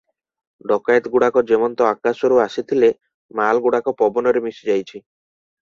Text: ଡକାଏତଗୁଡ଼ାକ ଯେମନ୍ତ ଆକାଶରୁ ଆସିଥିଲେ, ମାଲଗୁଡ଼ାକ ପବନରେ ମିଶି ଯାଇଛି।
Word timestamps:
ଡକାଏତଗୁଡ଼ାକ 0.71 1.43
ଯେମନ୍ତ 1.51 1.85
ଆକାଶରୁ 1.89 2.41
ଆସିଥିଲେ, 2.47 2.91
ମାଲଗୁଡ଼ାକ 3.43 3.97
ପବନରେ 4.03 4.45
ମିଶି 4.51 4.69
ଯାଇଛି। 4.75 5.01